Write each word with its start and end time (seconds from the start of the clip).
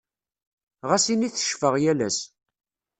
Ɣas 0.89 1.05
ini 1.13 1.29
teccfeɣ 1.31 1.73
yal 1.83 1.99
ass. 2.07 2.19